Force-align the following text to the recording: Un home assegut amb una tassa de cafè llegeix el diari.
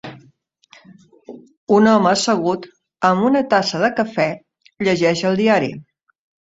Un 1.75 1.91
home 1.93 2.11
assegut 2.13 2.67
amb 3.13 3.29
una 3.31 3.45
tassa 3.55 3.85
de 3.87 3.95
cafè 4.03 4.29
llegeix 4.75 5.29
el 5.33 5.43
diari. 5.47 5.75